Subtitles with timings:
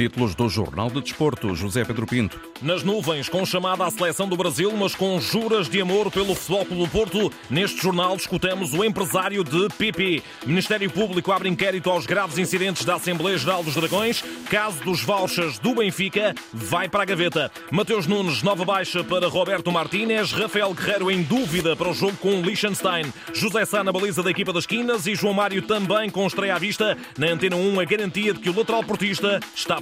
[0.00, 2.40] Títulos do Jornal de Desporto, José Pedro Pinto.
[2.62, 6.86] Nas nuvens, com chamada à seleção do Brasil, mas com juras de amor pelo Futebol
[6.86, 10.22] do Porto, neste jornal escutamos o empresário de PP.
[10.46, 14.24] Ministério Público abre inquérito aos graves incidentes da Assembleia Geral dos Dragões.
[14.48, 17.52] Caso dos vouchers do Benfica, vai para a gaveta.
[17.70, 20.32] Mateus Nunes, nova baixa para Roberto Martínez.
[20.32, 23.12] Rafael Guerreiro em dúvida para o jogo com Liechtenstein.
[23.34, 26.58] José Sá na baliza da equipa das Quinas e João Mário também com estreia à
[26.58, 26.96] vista.
[27.18, 29.78] Na Antena 1, a garantia de que o lateral portista está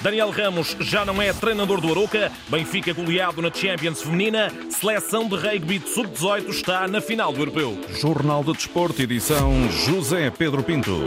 [0.00, 2.30] Daniel Ramos já não é treinador do Aroca.
[2.48, 4.52] Benfica goleado na Champions Feminina.
[4.70, 7.76] Seleção de rugby de sub-18 está na final do Europeu.
[8.00, 11.04] Jornal de Desporto, edição José Pedro Pinto.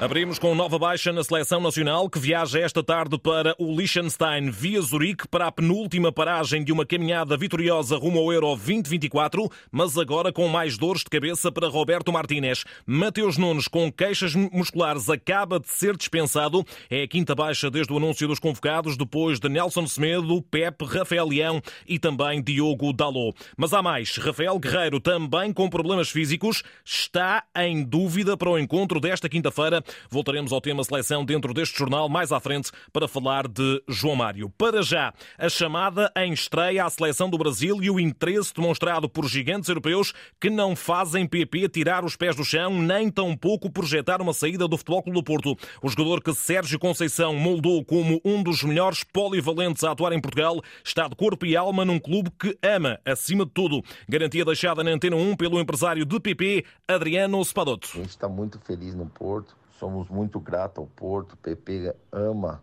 [0.00, 4.80] Abrimos com nova baixa na seleção nacional que viaja esta tarde para o Liechtenstein via
[4.80, 10.32] Zurique para a penúltima paragem de uma caminhada vitoriosa rumo ao Euro 2024, mas agora
[10.32, 12.62] com mais dores de cabeça para Roberto Martínez.
[12.86, 16.64] Mateus Nunes, com queixas musculares, acaba de ser dispensado.
[16.88, 21.26] É a quinta baixa desde o anúncio dos convocados, depois de Nelson Semedo, Pepe, Rafael
[21.26, 23.36] Leão e também Diogo Dalot.
[23.56, 24.16] Mas há mais.
[24.16, 30.52] Rafael Guerreiro, também com problemas físicos, está em dúvida para o encontro desta quinta-feira Voltaremos
[30.52, 34.50] ao tema seleção dentro deste jornal mais à frente para falar de João Mário.
[34.50, 39.26] Para já, a chamada em estreia à seleção do Brasil e o interesse demonstrado por
[39.26, 44.32] gigantes europeus que não fazem PP tirar os pés do chão, nem tampouco projetar uma
[44.32, 45.56] saída do Futebol Clube do Porto.
[45.82, 50.60] O jogador que Sérgio Conceição moldou como um dos melhores polivalentes a atuar em Portugal
[50.84, 53.82] está de corpo e alma num clube que ama, acima de tudo.
[54.08, 57.88] Garantia deixada na Antena 1 pelo empresário de PP, Adriano Spadotto.
[57.94, 61.34] A gente está muito feliz no Porto Somos muito gratos ao Porto.
[61.34, 62.60] O PP ama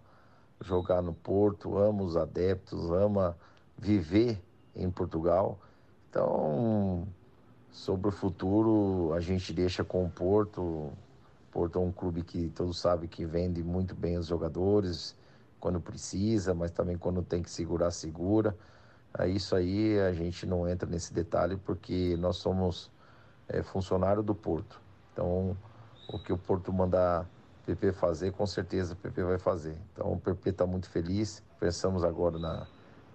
[0.59, 3.38] jogar no Porto, ama os adeptos, ama
[3.77, 4.41] viver
[4.75, 5.57] em Portugal.
[6.09, 7.07] Então,
[7.72, 10.61] sobre o futuro, a gente deixa com o Porto.
[10.61, 10.94] O
[11.52, 15.16] Porto é um clube que todos sabem que vende muito bem os jogadores
[15.57, 18.53] quando precisa, mas também quando tem que segurar, segura.
[19.17, 22.91] É isso aí a gente não entra nesse detalhe porque nós somos
[23.47, 24.81] é, funcionário do Porto.
[25.13, 25.56] Então,
[26.07, 27.25] o que o Porto mandar
[27.66, 29.77] PP fazer, com certeza o PP vai fazer.
[29.93, 31.43] Então o PP está muito feliz.
[31.59, 32.67] Pensamos agora na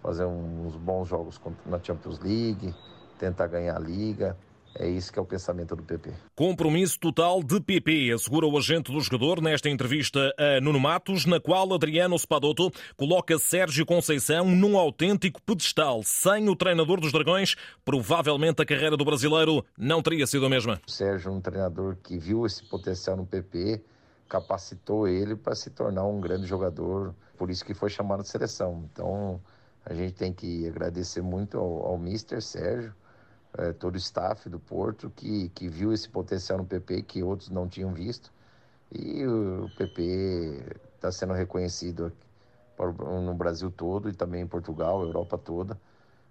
[0.02, 2.74] fazer uns bons jogos na Champions League,
[3.18, 4.36] tentar ganhar a liga.
[4.74, 6.12] É isso que é o pensamento do PP.
[6.34, 11.40] Compromisso total de PP, assegura o agente do jogador nesta entrevista a Nuno Matos, na
[11.40, 16.02] qual Adriano Spadotto coloca Sérgio Conceição num autêntico pedestal.
[16.04, 20.80] Sem o treinador dos Dragões, provavelmente a carreira do brasileiro não teria sido a mesma.
[20.86, 23.82] O Sérgio é um treinador que viu esse potencial no PP,
[24.28, 28.88] capacitou ele para se tornar um grande jogador, por isso que foi chamado de seleção.
[28.92, 29.40] Então,
[29.84, 32.94] a gente tem que agradecer muito ao, ao Mister Sérgio,
[33.58, 37.50] é, todo o staff do Porto que, que viu esse potencial no PP que outros
[37.50, 38.32] não tinham visto.
[38.92, 42.12] E o PP está sendo reconhecido
[42.78, 45.78] no Brasil todo e também em Portugal, Europa toda,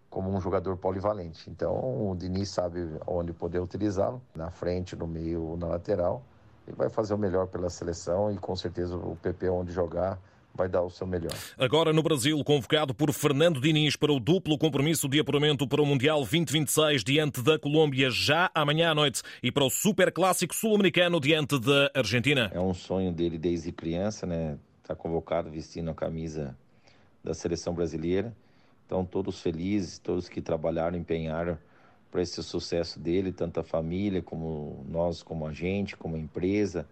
[0.09, 1.49] como um jogador polivalente.
[1.49, 6.23] Então o Diniz sabe onde poder utilizá-lo, na frente, no meio na lateral.
[6.67, 10.19] Ele vai fazer o melhor pela seleção e com certeza o PP onde jogar
[10.53, 11.33] vai dar o seu melhor.
[11.57, 15.85] Agora no Brasil, convocado por Fernando Diniz para o duplo compromisso de apuramento para o
[15.85, 21.19] Mundial 2026 diante da Colômbia já amanhã à noite e para o Super Clássico Sul-Americano
[21.19, 22.51] diante da Argentina.
[22.53, 24.57] É um sonho dele desde criança, né?
[24.81, 26.57] Está convocado vestindo a camisa
[27.23, 28.35] da seleção brasileira.
[28.85, 31.57] Então todos felizes, todos que trabalharam, empenharam
[32.11, 36.87] para esse sucesso dele, tanto a família como nós, como a gente, como a empresa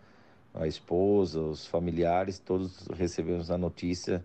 [0.60, 4.24] a esposa, os familiares, todos recebemos a notícia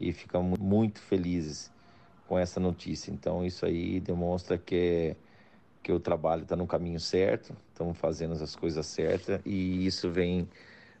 [0.00, 1.70] e ficamos muito felizes
[2.26, 3.10] com essa notícia.
[3.10, 5.16] Então isso aí demonstra que,
[5.82, 10.48] que o trabalho está no caminho certo, estamos fazendo as coisas certas e isso vem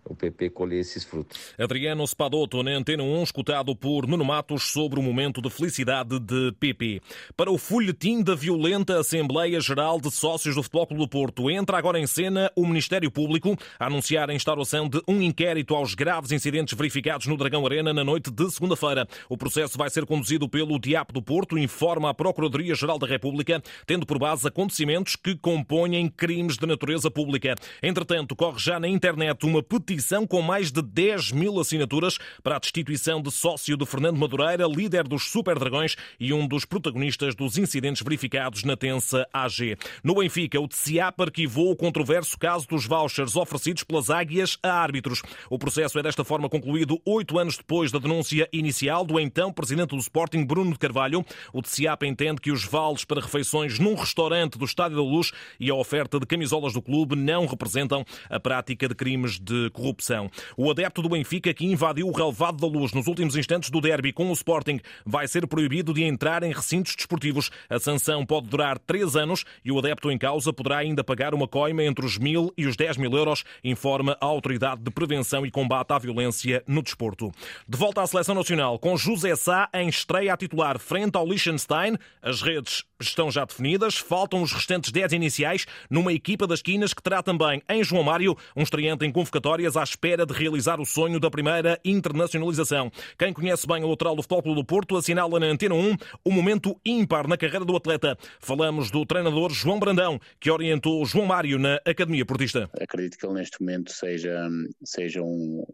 [0.04, 1.52] o PP colher esses frutos.
[1.58, 6.52] Adriano Spadotto, na Antena 1, escutado por Nuno Matos sobre o momento de felicidade de
[6.58, 7.00] PP.
[7.36, 11.78] Para o folhetim da violenta Assembleia Geral de Sócios do Futebol Clube do Porto, entra
[11.78, 16.32] agora em cena o Ministério Público a anunciar a instauração de um inquérito aos graves
[16.32, 19.06] incidentes verificados no Dragão Arena na noite de segunda-feira.
[19.28, 24.04] O processo vai ser conduzido pelo Diapo do Porto, informa a Procuradoria-Geral da República, tendo
[24.04, 27.54] por base acontecimentos que compõem crimes de natureza pública.
[27.82, 32.56] Entretanto, corre já na internet uma petição petição com mais de 10 mil assinaturas para
[32.56, 37.36] a destituição de sócio de Fernando Madureira, líder dos Super Dragões e um dos protagonistas
[37.36, 39.76] dos incidentes verificados na tensa AG.
[40.02, 45.22] No Benfica, o TCAP arquivou o controverso caso dos vouchers oferecidos pelas águias a árbitros.
[45.48, 49.90] O processo é desta forma concluído oito anos depois da denúncia inicial do então presidente
[49.90, 51.24] do Sporting, Bruno de Carvalho.
[51.52, 55.30] O TCAP entende que os vales para refeições num restaurante do Estádio da Luz
[55.60, 59.83] e a oferta de camisolas do clube não representam a prática de crimes de corrupção
[59.84, 60.30] corrupção.
[60.56, 64.12] O adepto do Benfica que invadiu o relevado da luz nos últimos instantes do derby
[64.12, 67.50] com o Sporting vai ser proibido de entrar em recintos desportivos.
[67.68, 71.46] A sanção pode durar três anos e o adepto em causa poderá ainda pagar uma
[71.46, 75.50] coima entre os mil e os 10 mil euros, informa a Autoridade de Prevenção e
[75.50, 77.30] Combate à Violência no Desporto.
[77.68, 81.98] De volta à Seleção Nacional, com José Sá em estreia a titular frente ao Liechtenstein,
[82.22, 87.02] as redes estão já definidas, faltam os restantes 10 iniciais numa equipa das quinas que
[87.02, 91.20] terá também em João Mário um estreante em convocatórias à espera de realizar o sonho
[91.20, 92.90] da primeira internacionalização.
[93.18, 96.78] Quem conhece bem o lateral do Futebol do Porto assinala na Antena 1 o momento
[96.84, 98.16] ímpar na carreira do atleta.
[98.40, 102.70] Falamos do treinador João Brandão, que orientou João Mário na Academia Portista.
[102.80, 104.48] Acredito que ele neste momento seja,
[104.84, 105.64] seja um,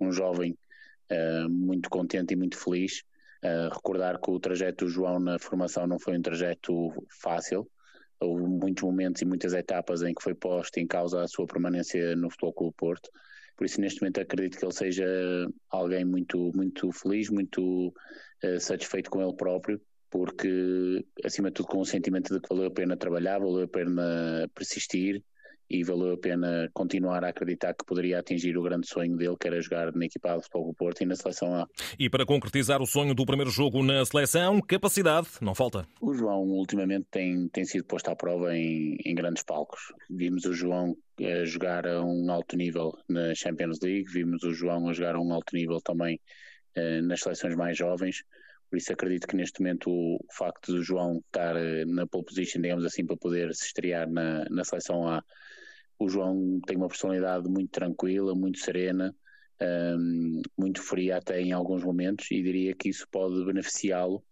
[0.00, 0.56] um jovem
[1.10, 3.02] uh, muito contente e muito feliz
[3.42, 7.66] Uh, recordar que o trajeto do João na formação não foi um trajeto fácil.
[8.20, 12.14] Houve muitos momentos e muitas etapas em que foi posto em causa a sua permanência
[12.16, 13.10] no Futebol Clube Porto.
[13.60, 15.04] Por isso, neste momento, acredito que ele seja
[15.68, 17.88] alguém muito, muito feliz, muito
[18.42, 19.78] uh, satisfeito com ele próprio,
[20.10, 23.68] porque, acima de tudo, com o sentimento de que valeu a pena trabalhar, valeu a
[23.68, 25.22] pena persistir
[25.68, 29.46] e valeu a pena continuar a acreditar que poderia atingir o grande sonho dele, que
[29.46, 31.66] era jogar na equipa de Futebol do Porto e na Seleção A.
[31.98, 35.86] E para concretizar o sonho do primeiro jogo na Seleção, capacidade não falta.
[36.00, 39.92] O João ultimamente tem, tem sido posto à prova em, em grandes palcos.
[40.08, 40.96] Vimos o João
[41.26, 45.20] a jogar a um alto nível na Champions League, vimos o João a jogar a
[45.20, 46.20] um alto nível também
[46.74, 48.22] eh, nas seleções mais jovens.
[48.68, 52.60] Por isso acredito que neste momento o facto do João estar eh, na pole position,
[52.60, 55.22] digamos assim, para poder se estrear na, na seleção A,
[55.98, 59.14] o João tem uma personalidade muito tranquila, muito serena,
[59.60, 64.24] um, muito fria até em alguns momentos, e diria que isso pode beneficiá-lo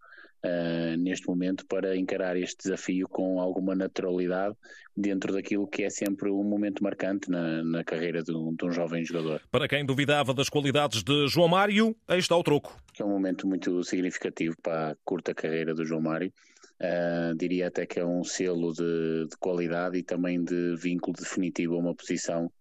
[0.44, 4.54] uh, neste momento para encarar este desafio com alguma naturalidade
[4.96, 8.72] dentro daquilo que é sempre um momento marcante na, na carreira de um, de um,
[8.72, 9.40] jovem jogador.
[9.50, 12.76] Para quem duvidava das qualidades de João Mário, aí está o troco.
[12.98, 16.32] É um momento muito significativo para a curta carreira do João Mário.
[16.80, 21.74] Uh, diria até que é um selo de, de, qualidade e também de vínculo definitivo
[21.74, 22.52] a uma posição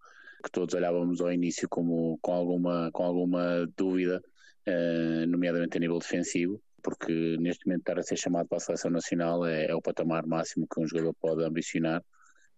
[0.43, 4.19] que todos olhávamos ao início como, com, alguma, com alguma dúvida,
[4.67, 8.89] uh, nomeadamente a nível defensivo, porque neste momento estar a ser chamado para a seleção
[8.89, 12.01] nacional é, é o patamar máximo que um jogador pode ambicionar.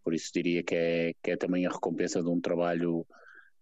[0.03, 3.07] Por isso diria que é, que é também a recompensa de um trabalho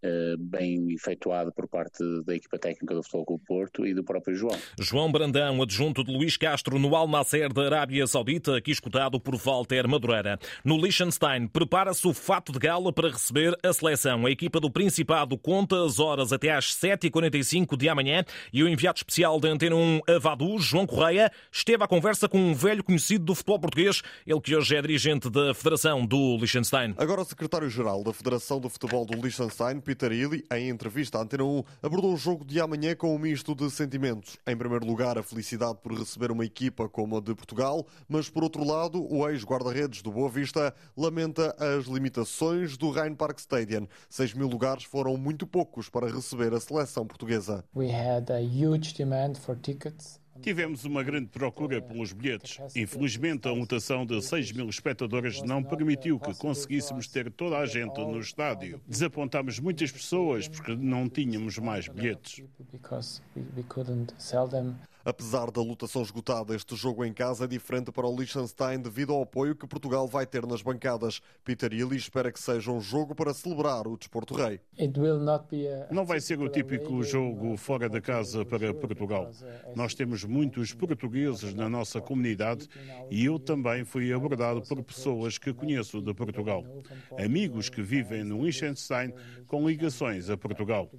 [0.03, 4.35] eh, bem efetuado por parte da equipa técnica do Futebol Clube Porto e do próprio
[4.35, 4.57] João.
[4.79, 9.35] João Brandão, adjunto de Luís Castro no Al Nasser da Arábia Saudita, aqui escutado por
[9.35, 10.37] Walter Madureira.
[10.63, 14.25] No Liechtenstein, prepara-se o fato de gala para receber a seleção.
[14.25, 18.23] A equipa do Principado conta as horas até às 7h45 de amanhã
[18.53, 22.53] e o enviado especial da Antena 1 Avadu, João Correia, esteve à conversa com um
[22.53, 26.93] velho conhecido do futebol português, ele que hoje é dirigente da Federação do Liechtenstein.
[26.97, 31.63] Agora secretário-geral da Federação do Futebol do Liechtenstein, Peter Illy, em entrevista à Antena 1,
[31.81, 34.35] abordou o jogo de amanhã com um misto de sentimentos.
[34.45, 38.43] Em primeiro lugar, a felicidade por receber uma equipa como a de Portugal, mas por
[38.43, 43.87] outro lado, o ex-guarda-redes do Boa Vista lamenta as limitações do Rhein Park Stadium.
[44.09, 47.63] 6 mil lugares foram muito poucos para receber a seleção portuguesa.
[47.73, 50.19] We had a huge demand for tickets.
[50.41, 52.59] Tivemos uma grande procura pelos bilhetes.
[52.75, 57.99] Infelizmente, a mutação de 6 mil espectadores não permitiu que conseguíssemos ter toda a gente
[57.99, 58.81] no estádio.
[58.87, 62.43] Desapontámos muitas pessoas porque não tínhamos mais bilhetes.
[65.07, 69.21] Apesar da lutação esgotada, este jogo em casa é diferente para o Liechtenstein devido ao
[69.21, 71.21] apoio que Portugal vai ter nas bancadas.
[71.45, 74.59] Peter Illy espera que seja um jogo para celebrar o desporto rei.
[75.89, 79.31] Não vai ser o típico jogo fora da casa para Portugal.
[79.73, 82.67] Nós temos muitos portugueses na nossa comunidade
[83.09, 86.65] e eu também fui abordado por pessoas que conheço de Portugal.
[87.17, 89.13] Amigos que vivem no Liechtenstein
[89.47, 90.91] com ligações a Portugal.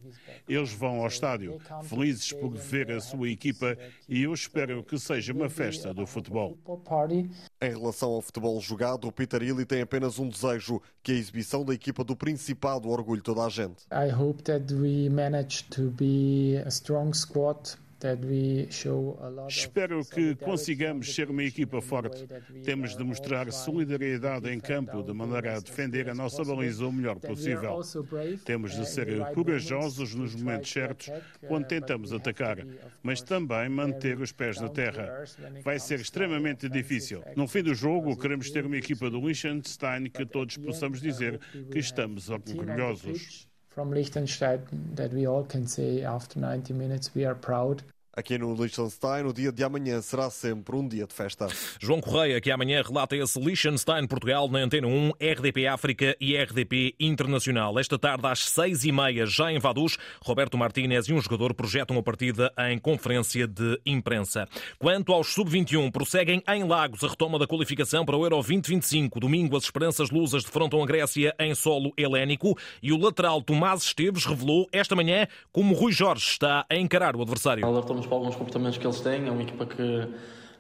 [0.49, 3.77] Eles vão ao estádio, felizes por ver a sua equipa
[4.09, 6.59] e eu espero que seja uma festa do futebol.
[7.61, 11.65] Em relação ao futebol jogado, o Peter Illy tem apenas um desejo, que a exibição
[11.65, 13.85] da equipa do Principado orgulhe toda a gente.
[13.93, 17.79] I hope that we manage to be a strong squad
[19.49, 22.27] Espero que consigamos ser uma equipa forte.
[22.65, 27.19] Temos de mostrar solidariedade em campo de maneira a defender a nossa baliza o melhor
[27.19, 27.81] possível.
[28.45, 31.11] Temos de ser corajosos nos momentos certos
[31.47, 32.65] quando tentamos atacar,
[33.03, 35.25] mas também manter os pés na terra.
[35.65, 37.25] Vai ser extremamente difícil.
[37.35, 41.41] No fim do jogo, queremos ter uma equipa do Liechtenstein que todos possamos dizer
[41.71, 43.48] que estamos orgulhosos
[43.79, 44.61] from Liechtenstein
[44.97, 47.81] that we all can say after 90 minutes we are proud.
[48.19, 51.47] Aqui no Liechtenstein, o dia de amanhã será sempre um dia de festa.
[51.79, 56.97] João Correia, que amanhã relata esse Liechtenstein Portugal na Antena 1, RDP África e RDP
[56.99, 57.79] Internacional.
[57.79, 61.97] Esta tarde às seis e meia, já em Vaduz, Roberto Martínez e um jogador projetam
[61.97, 64.49] a partida em conferência de imprensa.
[64.81, 69.21] Quanto aos sub-21, prosseguem em Lagos a retoma da qualificação para o Euro 2025.
[69.21, 74.25] Domingo, as esperanças lusas defrontam a Grécia em solo helénico e o lateral Tomás Esteves
[74.25, 77.63] revelou esta manhã como Rui Jorge está a encarar o adversário
[78.09, 79.27] para alguns comportamentos que eles têm.
[79.27, 80.09] É uma equipa que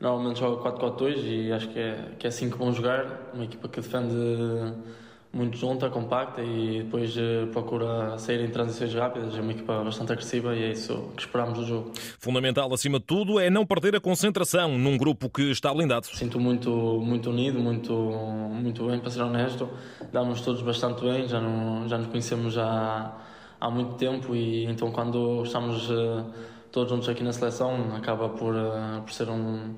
[0.00, 3.30] normalmente joga 4-4-2 e acho que é, que é assim que vão jogar.
[3.34, 4.14] Uma equipa que defende
[5.32, 9.36] muito junta, compacta e depois eh, procura sair em transições rápidas.
[9.36, 11.92] É uma equipa bastante agressiva e é isso que esperamos do jogo.
[12.18, 16.06] Fundamental, acima de tudo, é não perder a concentração num grupo que está blindado.
[16.06, 19.68] Sinto muito, muito unido, muito, muito bem, para ser honesto.
[20.12, 23.14] Damos todos bastante bem, já, não, já nos conhecemos há,
[23.60, 26.24] há muito tempo e então quando estamos eh,
[26.70, 29.74] todos juntos aqui na seleção acaba por, uh, por ser um,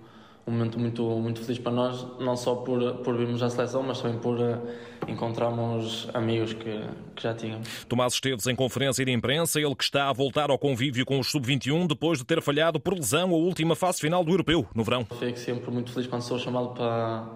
[0.46, 4.00] um momento muito, muito feliz para nós, não só por, por virmos à seleção, mas
[4.00, 4.60] também por uh,
[5.06, 6.80] encontrarmos amigos que,
[7.14, 7.84] que já tínhamos.
[7.88, 11.30] Tomás Esteves em conferência de imprensa, ele que está a voltar ao convívio com os
[11.30, 15.06] sub-21 depois de ter falhado por lesão a última fase final do Europeu, no verão.
[15.18, 17.28] Fico sempre muito feliz quando sou chamado para,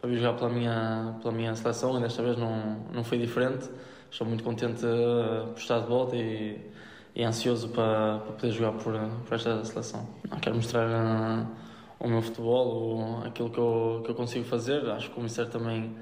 [0.00, 3.68] para vir jogar pela minha, pela minha seleção e desta vez não, não foi diferente.
[4.10, 6.60] Estou muito contente uh, por estar de volta e
[7.14, 8.94] e ansioso para, para poder jogar por,
[9.26, 10.08] por esta seleção.
[10.40, 11.46] Quero mostrar uh,
[12.00, 14.88] o meu futebol, o, aquilo que eu, que eu consigo fazer.
[14.90, 15.96] Acho que o Mister também,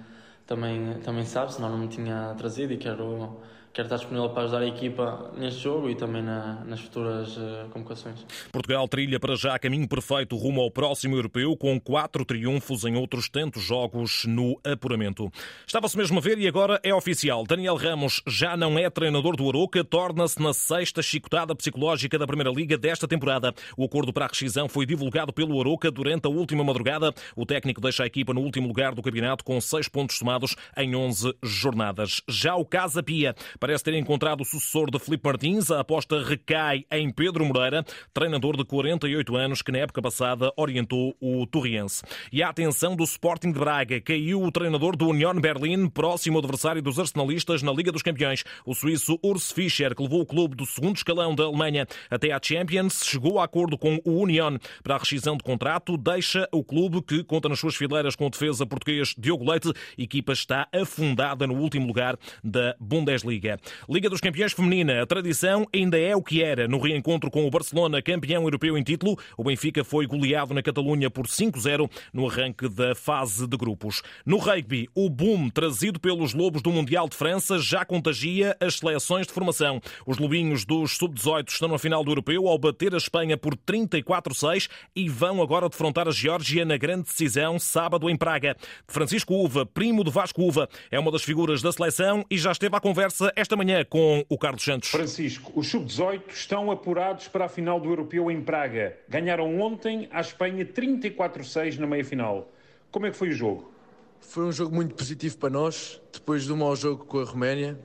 [0.47, 3.40] também, também sabe, senão não me tinha trazido e quero
[3.73, 7.69] quero estar disponível para ajudar a equipa neste jogo e também na, nas futuras uh,
[7.71, 8.27] convocações.
[8.53, 13.29] Portugal trilha para já caminho perfeito rumo ao próximo europeu, com quatro triunfos em outros
[13.29, 15.31] tantos jogos no apuramento.
[15.67, 17.45] Estava-se mesmo a ver e agora é oficial.
[17.47, 22.50] Daniel Ramos já não é treinador do Aroca, torna-se na sexta chicotada psicológica da Primeira
[22.50, 23.55] Liga desta temporada.
[23.77, 27.15] O acordo para a rescisão foi divulgado pelo Aroca durante a última madrugada.
[27.37, 30.97] O técnico deixa a equipa no último lugar do campeonato com seis pontos somados em
[30.97, 32.21] 11 jornadas.
[32.29, 35.71] Já o Casa Pia parece ter encontrado o sucessor de Felipe Martins.
[35.71, 41.14] A aposta recai em Pedro Moreira, treinador de 48 anos que na época passada orientou
[41.21, 42.02] o Torriense.
[42.33, 44.00] E a atenção do Sporting de Braga.
[44.00, 48.43] Caiu o treinador do Union Berlin, próximo adversário dos arsenalistas na Liga dos Campeões.
[48.64, 52.40] O suíço Urs Fischer, que levou o clube do segundo escalão da Alemanha até à
[52.43, 57.02] Champions, chegou a acordo com o Union para a rescisão de contrato, deixa o clube
[57.02, 59.69] que conta nas suas fileiras com o defesa português Diogo Leite.
[59.71, 63.50] A equipa está afundada no último lugar da Bundesliga.
[63.88, 66.69] Liga dos Campeões Feminina, a tradição ainda é o que era.
[66.69, 71.11] No reencontro com o Barcelona, campeão europeu em título, o Benfica foi goleado na Catalunha
[71.11, 74.02] por 5-0 no arranque da fase de grupos.
[74.25, 79.26] No rugby, o boom trazido pelos Lobos do Mundial de França já contagia as seleções
[79.26, 79.80] de formação.
[80.07, 84.69] Os Lobinhos dos Sub-18 estão na final do europeu ao bater a Espanha por 34-6
[84.95, 88.57] e vão agora defrontar a Geórgia na grande decisão sábado em Praga.
[88.87, 92.76] Francisco Uva, primo de Vasco Uva, é uma das figuras da seleção e já esteve
[92.76, 94.90] à conversa esta manhã com o Carlos Santos.
[94.90, 98.99] Francisco, os sub-18 estão apurados para a final do Europeu em Praga.
[99.09, 102.52] Ganharam ontem à Espanha 34-6 na meia-final.
[102.90, 103.73] Como é que foi o jogo?
[104.20, 106.00] Foi um jogo muito positivo para nós.
[106.12, 107.78] Depois do mau jogo com a Roménia,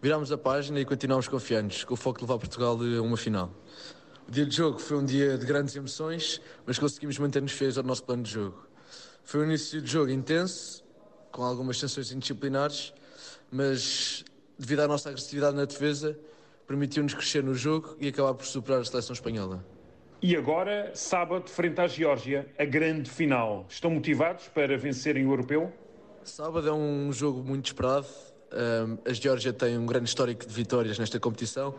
[0.00, 3.52] virámos a página e continuámos confiantes, com o foco de levar Portugal a uma final.
[4.28, 7.82] O dia de jogo foi um dia de grandes emoções, mas conseguimos manter-nos fiéis ao
[7.82, 8.66] nosso plano de jogo.
[9.24, 10.84] Foi um início de jogo intenso,
[11.32, 12.94] com algumas sanções indisciplinares,
[13.50, 14.24] mas
[14.58, 16.18] devido à nossa agressividade na defesa,
[16.66, 19.64] permitiu-nos crescer no jogo e acabar por superar a seleção espanhola.
[20.20, 23.66] E agora, sábado, frente à Geórgia, a grande final.
[23.68, 25.72] Estão motivados para vencerem o europeu?
[26.24, 28.06] Sábado é um jogo muito esperado.
[29.04, 31.74] A Geórgia tem um grande histórico de vitórias nesta competição,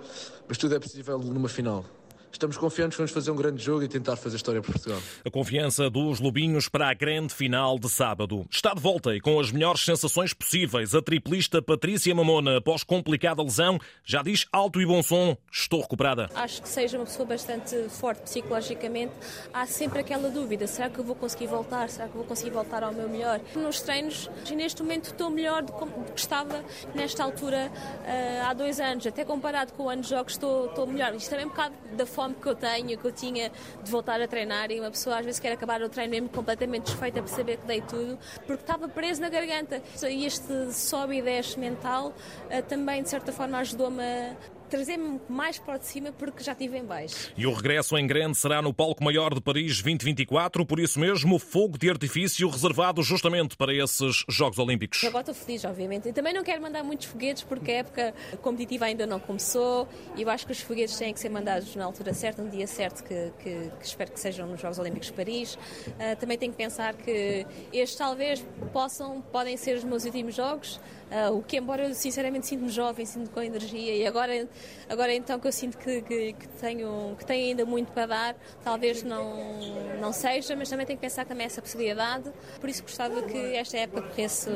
[0.48, 1.84] mas tudo é possível numa final.
[2.32, 5.00] Estamos confiantes que vamos fazer um grande jogo e tentar fazer história para Portugal.
[5.26, 8.46] A confiança dos Lobinhos para a grande final de sábado.
[8.52, 10.94] Está de volta e com as melhores sensações possíveis.
[10.94, 16.30] A triplista Patrícia Mamona, após complicada lesão, já diz alto e bom som: estou recuperada.
[16.36, 19.14] Acho que seja uma pessoa bastante forte psicologicamente.
[19.54, 21.90] Há sempre aquela dúvida: será que eu vou conseguir voltar?
[21.90, 23.40] Será que eu vou conseguir voltar ao meu melhor?
[23.56, 29.08] Nos treinos, neste momento, estou melhor do que estava nesta altura uh, há dois anos.
[29.08, 31.16] Até comparado com o ano de jogos, estou, estou melhor.
[31.16, 33.52] Isto também é um bocado da fome que eu tenho, que eu tinha
[33.84, 36.86] de voltar a treinar e uma pessoa às vezes quer acabar o treino mesmo completamente
[36.86, 39.82] desfeita a perceber que dei tudo, porque estava preso na garganta.
[40.08, 44.36] E este sobe e desce mental uh, também de certa forma ajudou-me a
[44.70, 47.32] trazer-me mais para de cima porque já estive em baixo.
[47.38, 51.40] E o regresso em grande será no Palco Maior de Paris 2024, por isso mesmo,
[51.40, 55.02] fogo de artifício reservado justamente para esses Jogos Olímpicos.
[55.04, 56.10] Eu agora estou feliz, obviamente.
[56.10, 60.22] E também não quero mandar muitos foguetes porque a época competitiva ainda não começou e
[60.22, 63.04] eu acho que os foguetes têm que ser mandados na altura certa, no dia certo,
[63.04, 65.56] que, que, que espero que sejam nos Jogos Olímpicos de Paris.
[65.56, 70.80] Uh, também tenho que pensar que estes talvez possam, podem ser os meus últimos Jogos.
[71.10, 74.46] Uh, o que, embora eu sinceramente sinto-me jovem, sinto-me com energia e agora,
[74.90, 78.36] agora então que eu sinto que, que, que, tenho, que tenho ainda muito para dar,
[78.62, 79.58] talvez não,
[80.02, 82.30] não seja, mas também tenho que pensar também essa possibilidade.
[82.60, 84.50] Por isso gostava que esta época corresse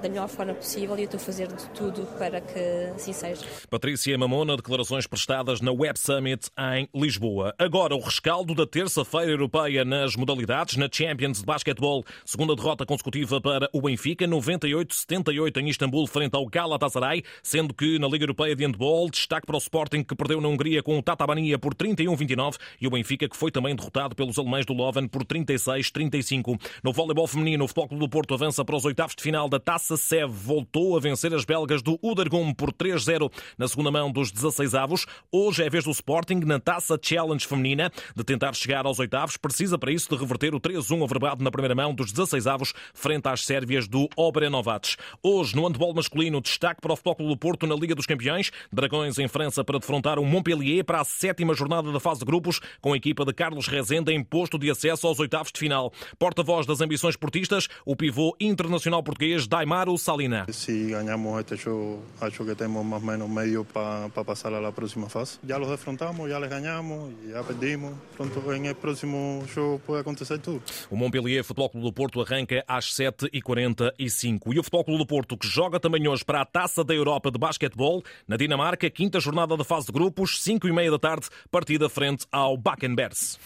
[0.00, 2.58] da melhor forma possível e eu estou a fazer de tudo para que
[2.94, 3.44] assim seja.
[3.68, 7.54] Patrícia Mamona, declarações prestadas na Web Summit em Lisboa.
[7.58, 13.38] Agora o rescaldo da terça-feira europeia nas modalidades, na Champions de Basquetebol, segunda derrota consecutiva
[13.38, 18.54] para o Benfica, 98-78 em Istambul Istambul frente ao Galatasaray, sendo que na Liga Europeia
[18.54, 22.56] de Handball, destaque para o Sporting que perdeu na Hungria com o Tatabania por 31-29
[22.80, 26.60] e o Benfica que foi também derrotado pelos alemães do Loven por 36-35.
[26.82, 29.96] No voleibol feminino, o Futebol do Porto avança para os oitavos de final da Taça
[29.96, 34.74] SEV, voltou a vencer as belgas do Udergum por 3-0 na segunda mão dos 16
[34.74, 35.06] avos.
[35.32, 39.36] Hoje é a vez do Sporting na Taça Challenge feminina de tentar chegar aos oitavos,
[39.36, 43.26] precisa para isso de reverter o 3-1 averbado na primeira mão dos 16 avos frente
[43.28, 44.96] às sérvias do Obrenovac.
[45.22, 48.50] Hoje, no handball masculino, destaque para o Futebol do Porto na Liga dos Campeões.
[48.72, 52.60] Dragões em França para defrontar o Montpellier para a sétima jornada da fase de grupos,
[52.80, 55.92] com a equipa de Carlos Rezende em posto de acesso aos oitavos de final.
[56.18, 60.46] Porta-voz das ambições portistas, o pivô internacional português Daimaro Salina.
[60.52, 64.72] Se ganhamos este jogo, acho que temos mais ou menos meio para, para passar à
[64.72, 65.38] próxima fase.
[65.46, 67.94] Já los defrontamos, já les ganhamos, já perdimos.
[68.16, 70.62] Pronto, em próximo jogo pode acontecer tudo.
[70.90, 74.52] O Montpellier Futebol Clube do Porto arranca às 7h45.
[74.52, 77.30] E o Futebol Clube do Porto, que joga também hoje para a Taça da Europa
[77.30, 81.28] de Basquetebol, na Dinamarca, quinta jornada da fase de grupos, 5 e meia da tarde,
[81.50, 83.38] partida frente ao Bakenbers.